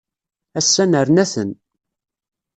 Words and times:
Ass-a 0.59 0.85
nerna-ten. 0.85 1.51